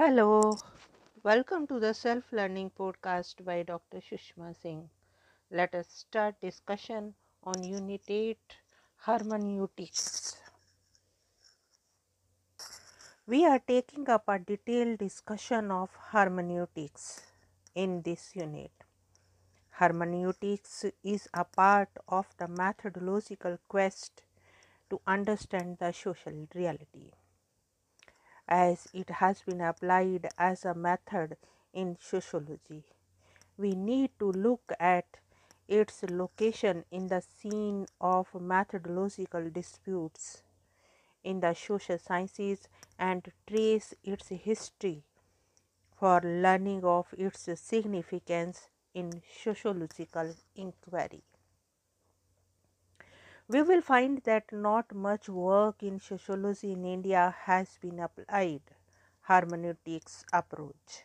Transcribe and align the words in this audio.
Hello, 0.00 0.56
welcome 1.22 1.66
to 1.66 1.78
the 1.78 1.92
self 1.92 2.32
learning 2.32 2.70
podcast 2.70 3.44
by 3.44 3.62
Dr. 3.62 3.98
Sushma 3.98 4.56
Singh. 4.58 4.88
Let 5.50 5.74
us 5.74 5.88
start 5.90 6.40
discussion 6.40 7.12
on 7.44 7.62
Unit 7.62 8.00
8 8.08 8.38
Hermeneutics. 9.06 10.38
We 13.26 13.44
are 13.44 13.58
taking 13.58 14.08
up 14.08 14.24
a 14.28 14.38
detailed 14.38 14.96
discussion 14.96 15.70
of 15.70 15.90
hermeneutics 16.12 17.20
in 17.74 18.00
this 18.00 18.34
unit. 18.34 18.72
Hermeneutics 19.68 20.86
is 21.04 21.28
a 21.34 21.44
part 21.44 21.90
of 22.08 22.26
the 22.38 22.48
methodological 22.48 23.58
quest 23.68 24.22
to 24.88 24.98
understand 25.06 25.76
the 25.78 25.92
social 25.92 26.48
reality 26.54 27.10
as 28.50 28.88
it 28.92 29.08
has 29.10 29.42
been 29.42 29.60
applied 29.60 30.28
as 30.36 30.64
a 30.64 30.74
method 30.74 31.36
in 31.72 31.96
sociology. 32.00 32.84
We 33.56 33.74
need 33.76 34.10
to 34.18 34.32
look 34.32 34.72
at 34.80 35.06
its 35.68 36.02
location 36.02 36.84
in 36.90 37.06
the 37.08 37.22
scene 37.22 37.86
of 38.00 38.34
methodological 38.34 39.50
disputes 39.50 40.42
in 41.22 41.40
the 41.40 41.54
social 41.54 41.98
sciences 41.98 42.68
and 42.98 43.30
trace 43.46 43.94
its 44.02 44.28
history 44.28 45.04
for 45.96 46.20
learning 46.22 46.84
of 46.84 47.14
its 47.16 47.48
significance 47.60 48.68
in 48.94 49.22
sociological 49.42 50.34
inquiry 50.56 51.22
we 53.52 53.60
will 53.62 53.82
find 53.82 54.22
that 54.24 54.52
not 54.52 54.94
much 54.94 55.28
work 55.28 55.82
in 55.82 55.98
sociology 55.98 56.72
in 56.72 56.84
India 56.84 57.34
has 57.46 57.78
been 57.82 57.98
applied 57.98 58.62
hermeneutics 59.30 60.24
approach 60.32 61.02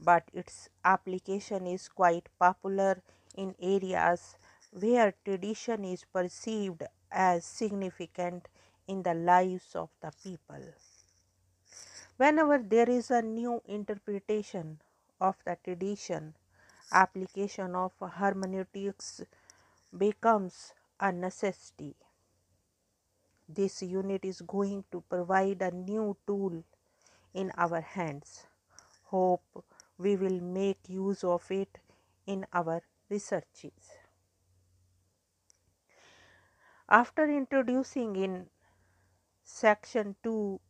but 0.00 0.24
its 0.32 0.68
application 0.84 1.66
is 1.66 1.88
quite 1.88 2.28
popular 2.38 3.02
in 3.36 3.54
areas 3.60 4.36
where 4.72 5.12
tradition 5.24 5.84
is 5.84 6.04
perceived 6.04 6.82
as 7.10 7.44
significant 7.44 8.48
in 8.86 9.02
the 9.02 9.14
lives 9.14 9.74
of 9.74 9.90
the 10.00 10.12
people. 10.22 10.62
Whenever 12.16 12.58
there 12.58 12.88
is 12.90 13.10
a 13.10 13.22
new 13.22 13.62
interpretation 13.66 14.80
of 15.20 15.36
the 15.44 15.56
tradition, 15.64 16.34
application 16.92 17.74
of 17.74 17.92
hermeneutics 18.00 19.22
becomes 19.96 20.74
a 21.00 21.12
necessity. 21.12 21.94
This 23.48 23.82
unit 23.82 24.24
is 24.24 24.40
going 24.40 24.84
to 24.92 25.02
provide 25.08 25.62
a 25.62 25.70
new 25.70 26.16
tool 26.26 26.64
in 27.32 27.52
our 27.56 27.80
hands. 27.80 28.46
Hope 29.04 29.64
we 29.96 30.16
will 30.16 30.40
make 30.40 30.88
use 30.88 31.24
of 31.24 31.50
it 31.50 31.78
in 32.26 32.46
our 32.52 32.82
researches. 33.08 33.72
After 36.88 37.24
introducing 37.24 38.16
in 38.16 38.48
section 39.44 40.16
2 40.22 40.60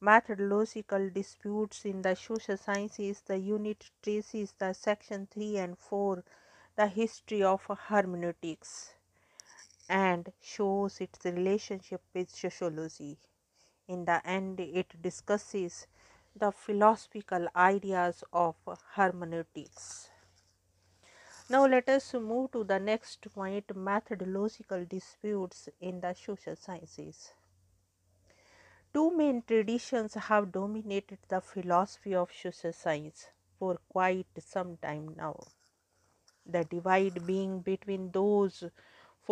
methodological 0.00 1.10
disputes 1.10 1.84
in 1.84 2.02
the 2.02 2.14
social 2.14 2.56
sciences, 2.56 3.22
the 3.26 3.38
unit 3.38 3.90
traces 4.02 4.54
the 4.58 4.72
section 4.72 5.28
3 5.30 5.58
and 5.58 5.78
4 5.78 6.24
the 6.76 6.88
history 6.88 7.42
of 7.42 7.62
hermeneutics 7.88 8.94
and 9.88 10.32
shows 10.40 11.00
its 11.00 11.24
relationship 11.24 12.02
with 12.14 12.30
sociology. 12.30 13.18
In 13.88 14.04
the 14.04 14.26
end, 14.26 14.60
it 14.60 15.00
discusses 15.02 15.86
the 16.34 16.52
philosophical 16.52 17.48
ideas 17.54 18.24
of 18.32 18.56
hermeneutics. 18.94 20.08
Now, 21.48 21.66
let 21.66 21.88
us 21.88 22.14
move 22.14 22.52
to 22.52 22.64
the 22.64 22.78
next 22.78 23.26
point 23.34 23.76
methodological 23.76 24.84
disputes 24.84 25.68
in 25.80 26.00
the 26.00 26.14
social 26.14 26.56
sciences. 26.56 27.32
Two 28.94 29.10
main 29.16 29.42
traditions 29.42 30.14
have 30.14 30.52
dominated 30.52 31.18
the 31.28 31.40
philosophy 31.40 32.14
of 32.14 32.30
social 32.32 32.72
science 32.72 33.26
for 33.58 33.78
quite 33.88 34.26
some 34.38 34.76
time 34.76 35.14
now. 35.16 35.38
The 36.46 36.64
divide 36.64 37.26
being 37.26 37.60
between 37.60 38.10
those 38.12 38.64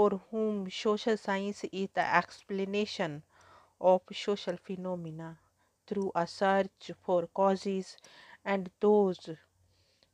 for 0.00 0.22
whom 0.30 0.70
social 0.70 1.16
science 1.18 1.64
is 1.72 1.90
the 1.94 2.16
explanation 2.16 3.22
of 3.80 4.02
social 4.12 4.56
phenomena 4.56 5.38
through 5.86 6.10
a 6.14 6.26
search 6.26 6.90
for 7.02 7.26
causes, 7.26 7.98
and 8.44 8.70
those 8.80 9.30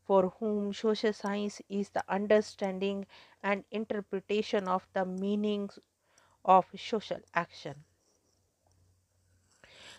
for 0.05 0.31
whom 0.41 0.73
social 0.73 1.13
science 1.13 1.63
is 1.69 1.91
the 1.91 2.05
understanding 2.09 3.07
and 3.43 3.65
interpretation 3.71 4.69
of 4.69 4.89
the 4.93 5.05
meanings 5.07 5.79
of 6.45 6.67
social 6.77 7.21
action. 7.35 7.85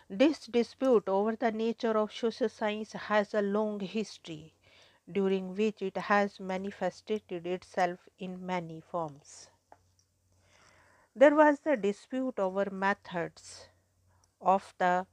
This 0.09 0.47
dispute 0.47 1.07
over 1.07 1.35
the 1.35 1.51
nature 1.51 1.97
of 1.97 2.11
social 2.13 2.49
science 2.49 2.93
has 2.93 3.33
a 3.33 3.41
long 3.41 3.79
history 3.79 4.53
during 5.11 5.55
which 5.55 5.81
it 5.81 5.97
has 5.97 6.39
manifested 6.39 7.23
itself 7.29 8.09
in 8.19 8.45
many 8.45 8.81
forms. 8.81 9.49
There 11.17 11.35
was 11.35 11.59
the 11.59 11.75
dispute 11.75 12.39
over 12.39 12.69
methods 12.69 13.67
of 14.39 14.75
the 14.77 15.07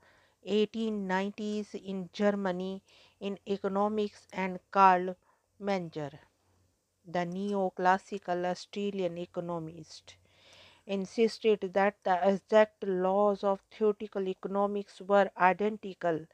1890s 0.47 1.75
in 1.75 2.10
Germany 2.12 2.84
in 3.19 3.41
economics 3.48 4.28
and 4.32 4.60
Carl 4.70 5.16
Menger, 5.60 6.12
the 7.06 7.20
neoclassical 7.26 8.44
Australian 8.47 9.19
economist, 9.19 10.16
insisted 10.87 11.72
that 11.75 12.04
the 12.04 12.20
exact 12.28 12.84
laws 12.84 13.43
of 13.44 13.62
theoretical 13.70 14.28
economics 14.28 15.00
were 15.00 15.31
identical 15.38 16.26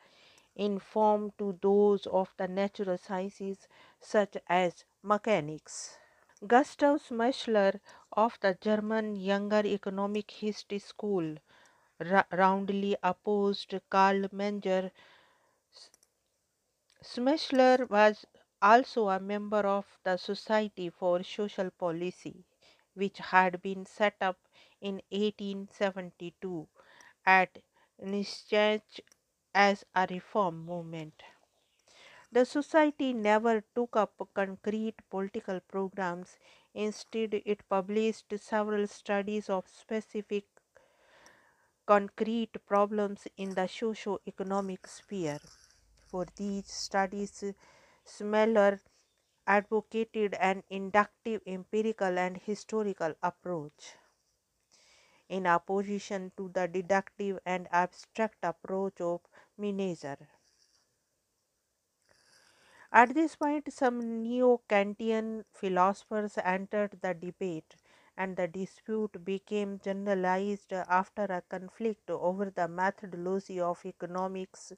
in 0.56 0.80
form 0.80 1.32
to 1.38 1.58
those 1.62 2.08
of 2.08 2.34
the 2.38 2.48
natural 2.48 2.98
sciences 2.98 3.68
such 4.00 4.36
as 4.48 4.84
mechanics. 5.04 5.99
Gustav 6.46 7.00
Schmoller 7.02 7.80
of 8.12 8.38
the 8.40 8.54
German 8.60 9.16
Younger 9.16 9.62
Economic 9.64 10.30
History 10.30 10.78
School 10.78 11.36
roundly 12.32 12.96
opposed 13.02 13.74
Carl 13.88 14.28
Menger. 14.32 14.90
Schmoller 17.02 17.86
was 17.90 18.24
also 18.62 19.10
a 19.10 19.20
member 19.20 19.66
of 19.66 19.98
the 20.02 20.16
Society 20.16 20.88
for 20.88 21.22
Social 21.22 21.70
Policy, 21.70 22.46
which 22.94 23.18
had 23.18 23.60
been 23.60 23.84
set 23.84 24.16
up 24.22 24.38
in 24.80 25.02
1872 25.10 26.66
at 27.26 27.58
Eisenach 28.02 29.00
as 29.54 29.84
a 29.94 30.06
reform 30.08 30.64
movement. 30.64 31.22
The 32.32 32.44
society 32.44 33.12
never 33.12 33.60
took 33.74 33.94
up 33.94 34.20
concrete 34.34 34.96
political 35.10 35.60
programs. 35.60 36.38
Instead, 36.74 37.34
it 37.44 37.68
published 37.68 38.32
several 38.38 38.86
studies 38.88 39.48
of 39.50 39.68
specific 39.68 40.46
concrete 41.84 42.56
problems 42.64 43.28
in 43.36 43.50
the 43.54 43.66
socio-economic 43.66 44.86
sphere. 44.86 45.38
For 46.06 46.24
these 46.36 46.68
studies, 46.72 47.44
Schmoller 48.06 48.80
advocated 49.46 50.34
an 50.34 50.64
inductive, 50.70 51.42
empirical, 51.46 52.18
and 52.18 52.38
historical 52.38 53.14
approach 53.22 53.96
in 55.30 55.46
opposition 55.46 56.30
to 56.36 56.50
the 56.50 56.68
deductive 56.68 57.38
and 57.46 57.66
abstract 57.72 58.36
approach 58.42 59.00
of 59.00 59.22
Menger. 59.58 60.28
At 62.92 63.14
this 63.14 63.36
point, 63.36 63.72
some 63.72 64.22
neo 64.22 64.60
Kantian 64.68 65.44
philosophers 65.52 66.38
entered 66.38 66.98
the 67.00 67.14
debate, 67.14 67.74
and 68.16 68.36
the 68.36 68.46
dispute 68.46 69.24
became 69.24 69.80
generalized 69.80 70.72
after 70.72 71.24
a 71.24 71.40
conflict 71.42 72.10
over 72.10 72.50
the 72.50 72.68
methodology 72.68 73.58
of 73.60 73.84
economics 73.84 74.72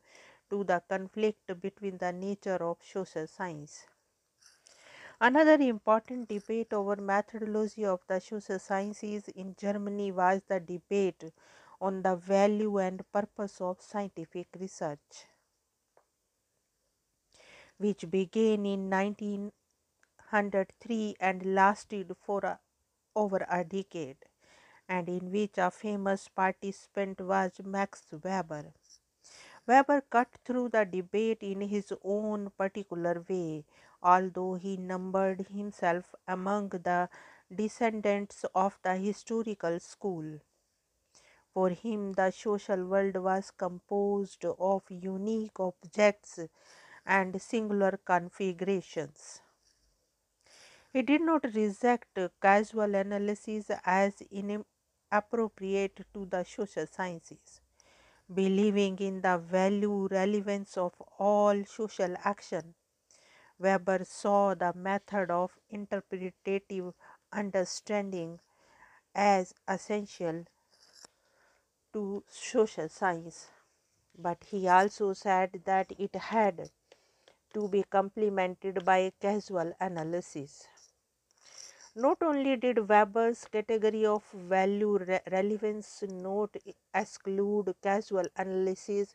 to 0.48 0.64
the 0.64 0.80
conflict 0.88 1.60
between 1.60 1.98
the 1.98 2.12
nature 2.12 2.62
of 2.62 2.78
social 2.82 3.26
science. 3.26 3.86
Another 5.22 5.54
important 5.54 6.28
debate 6.28 6.74
over 6.74 6.96
methodology 6.96 7.86
of 7.86 8.06
the 8.08 8.20
social 8.20 8.58
sciences 8.58 9.26
in 9.28 9.56
Germany 9.56 10.12
was 10.12 10.42
the 10.48 10.60
debate 10.60 11.32
on 11.80 12.02
the 12.02 12.14
value 12.14 12.76
and 12.78 13.10
purpose 13.10 13.58
of 13.62 13.80
scientific 13.80 14.48
research 14.60 15.24
which 17.82 18.10
began 18.10 18.64
in 18.64 18.88
1903 18.90 21.16
and 21.20 21.54
lasted 21.54 22.16
for 22.24 22.40
a, 22.44 22.58
over 23.14 23.46
a 23.50 23.64
decade, 23.64 24.16
and 24.88 25.08
in 25.08 25.30
which 25.32 25.58
a 25.58 25.70
famous 25.70 26.28
participant 26.28 27.20
was 27.20 27.60
Max 27.64 28.02
Weber. 28.12 28.72
Weber 29.66 30.02
cut 30.10 30.28
through 30.44 30.70
the 30.70 30.84
debate 30.84 31.42
in 31.42 31.60
his 31.60 31.92
own 32.02 32.50
particular 32.58 33.24
way, 33.28 33.64
although 34.02 34.54
he 34.54 34.76
numbered 34.76 35.46
himself 35.48 36.14
among 36.26 36.70
the 36.70 37.08
descendants 37.54 38.44
of 38.54 38.78
the 38.82 38.96
historical 38.96 39.78
school. 39.78 40.40
For 41.54 41.68
him, 41.68 42.14
the 42.14 42.32
social 42.32 42.84
world 42.86 43.16
was 43.16 43.52
composed 43.52 44.44
of 44.44 44.82
unique 44.90 45.60
objects 45.60 46.40
and 47.06 47.40
singular 47.40 47.98
configurations. 48.04 49.42
He 50.92 51.02
did 51.02 51.22
not 51.22 51.42
reject 51.54 52.16
causal 52.40 52.94
analysis 52.94 53.68
as 53.84 54.22
inappropriate 54.30 56.06
to 56.14 56.24
the 56.24 56.44
social 56.44 56.86
sciences. 56.86 57.60
Believing 58.32 58.98
in 58.98 59.22
the 59.22 59.38
value 59.38 60.08
relevance 60.08 60.76
of 60.78 60.94
all 61.18 61.64
social 61.64 62.16
action, 62.24 62.74
Weber 63.58 64.04
saw 64.04 64.54
the 64.54 64.72
method 64.74 65.30
of 65.30 65.58
interpretative 65.70 66.94
understanding 67.32 68.40
as 69.14 69.54
essential 69.68 70.46
to 71.92 72.24
social 72.28 72.88
science, 72.88 73.48
but 74.18 74.44
he 74.44 74.68
also 74.68 75.12
said 75.12 75.62
that 75.64 75.92
it 75.98 76.14
had 76.14 76.70
to 77.54 77.68
be 77.68 77.82
complemented 77.84 78.84
by 78.84 79.12
causal 79.20 79.72
analysis. 79.80 80.68
Not 81.94 82.22
only 82.22 82.56
did 82.56 82.88
Weber's 82.88 83.44
category 83.46 84.04
of 84.04 84.24
value 84.32 84.98
re 84.98 85.20
relevance 85.30 86.02
not 86.08 86.56
exclude 86.94 87.74
causal 87.82 88.24
analysis, 88.36 89.14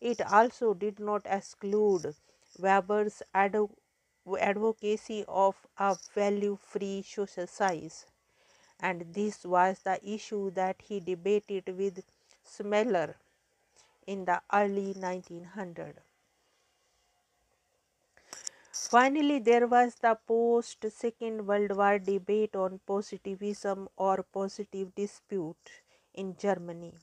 it 0.00 0.20
also 0.22 0.74
did 0.74 1.00
not 1.00 1.22
exclude 1.26 2.14
Weber's 2.58 3.22
advocacy 3.34 5.24
of 5.28 5.66
a 5.78 5.96
value 6.14 6.56
free 6.56 7.02
social 7.02 7.46
science. 7.46 8.06
And 8.80 9.12
this 9.14 9.44
was 9.44 9.80
the 9.80 9.98
issue 10.08 10.50
that 10.52 10.82
he 10.82 11.00
debated 11.00 11.76
with 11.76 12.04
Schmoller 12.44 13.16
in 14.06 14.24
the 14.24 14.42
early 14.52 14.94
1900s. 14.94 16.07
Finally, 18.86 19.40
there 19.40 19.66
was 19.66 19.96
the 19.96 20.14
post 20.26 20.84
Second 20.90 21.46
World 21.46 21.76
War 21.76 21.98
debate 21.98 22.56
on 22.56 22.80
positivism 22.86 23.88
or 23.96 24.22
positive 24.22 24.94
dispute 24.94 25.82
in 26.14 26.36
Germany, 26.36 26.94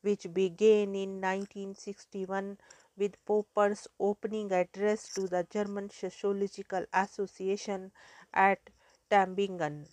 which 0.00 0.32
began 0.32 0.94
in 0.94 1.20
1961 1.20 2.58
with 2.96 3.22
Popper's 3.26 3.88
opening 3.98 4.52
address 4.52 5.08
to 5.08 5.26
the 5.26 5.46
German 5.50 5.90
Sociological 5.90 6.86
Association 6.94 7.90
at 8.32 8.70
Tübingen 9.10 9.88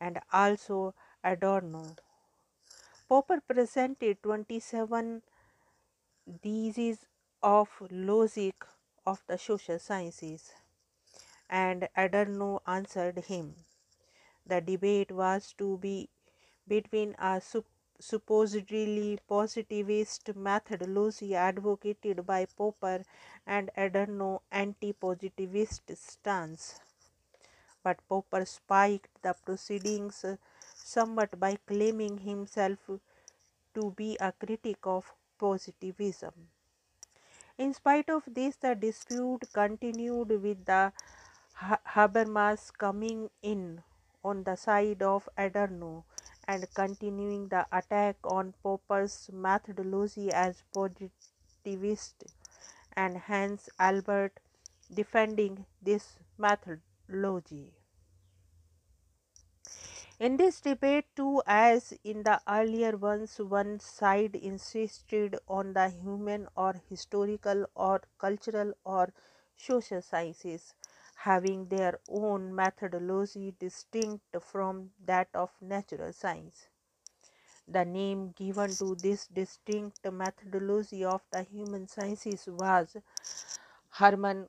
and 0.00 0.20
also 0.32 0.94
Adorno. 1.24 1.96
Popper 3.08 3.40
presented 3.40 4.22
27 4.22 5.22
theses 6.42 7.06
of 7.42 7.68
logic 7.90 8.54
of 9.10 9.22
the 9.26 9.38
social 9.38 9.78
sciences, 9.78 10.52
and 11.48 11.88
Adorno 11.96 12.50
answered 12.66 13.18
him. 13.32 13.54
The 14.46 14.60
debate 14.60 15.12
was 15.12 15.54
to 15.58 15.78
be 15.78 16.08
between 16.66 17.14
a 17.18 17.40
sup 17.40 17.64
supposedly 18.06 19.18
positivist 19.32 20.28
methodology 20.48 21.30
advocated 21.44 22.24
by 22.26 22.46
Popper 22.60 22.98
and 23.46 23.70
Adorno 23.76 24.42
anti-positivist 24.52 25.96
stance. 25.96 26.66
But 27.82 27.98
Popper 28.08 28.44
spiked 28.44 29.22
the 29.22 29.34
proceedings 29.34 30.24
somewhat 30.74 31.40
by 31.40 31.56
claiming 31.72 32.18
himself 32.18 32.78
to 33.74 33.90
be 34.02 34.16
a 34.20 34.32
critic 34.32 34.78
of 34.84 35.12
positivism. 35.38 36.48
In 37.58 37.74
spite 37.74 38.08
of 38.08 38.22
this, 38.26 38.54
the 38.54 38.76
dispute 38.76 39.40
continued 39.52 40.28
with 40.28 40.64
the 40.64 40.92
Habermas 41.60 42.70
coming 42.72 43.30
in 43.42 43.82
on 44.22 44.44
the 44.44 44.54
side 44.56 45.02
of 45.02 45.28
Adorno 45.36 46.04
and 46.44 46.72
continuing 46.72 47.48
the 47.48 47.66
attack 47.72 48.16
on 48.22 48.54
Popper's 48.62 49.28
methodology 49.32 50.30
as 50.32 50.62
positivist 50.72 52.22
and 52.92 53.18
Hans 53.18 53.68
Albert 53.76 54.38
defending 54.94 55.66
this 55.82 56.20
methodology. 56.38 57.77
In 60.20 60.36
this 60.36 60.60
debate 60.60 61.06
too, 61.16 61.42
as 61.46 61.92
in 62.04 62.22
the 62.22 62.40
earlier 62.46 62.96
ones, 62.96 63.38
one 63.40 63.80
side 63.80 64.36
insisted 64.36 65.38
on 65.48 65.72
the 65.72 65.88
human 65.88 66.46
or 66.54 66.74
historical 66.88 67.66
or 67.74 68.02
cultural 68.18 68.74
or 68.84 69.12
social 69.56 70.00
sciences 70.02 70.74
having 71.16 71.66
their 71.68 71.98
own 72.08 72.54
methodology 72.54 73.54
distinct 73.58 74.36
from 74.40 74.92
that 75.04 75.28
of 75.34 75.50
natural 75.60 76.12
science. 76.12 76.68
The 77.68 77.84
name 77.84 78.32
given 78.32 78.76
to 78.78 78.96
this 78.96 79.28
distinct 79.28 80.04
methodology 80.10 81.04
of 81.04 81.22
the 81.30 81.44
human 81.44 81.86
sciences 81.86 82.48
was 82.48 82.96
hermeneutic. 83.98 84.48